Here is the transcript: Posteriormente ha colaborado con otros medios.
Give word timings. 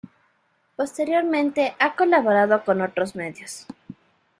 Posteriormente 0.75 1.75
ha 1.77 1.95
colaborado 1.95 2.63
con 2.65 2.81
otros 2.81 3.15
medios. 3.15 3.67